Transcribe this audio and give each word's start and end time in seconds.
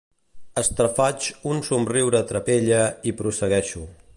Estrafaig 0.61 1.27
un 1.51 1.61
somriure 1.67 2.21
trapella 2.33 2.81
i 3.11 3.15
prossegueixo. 3.21 3.85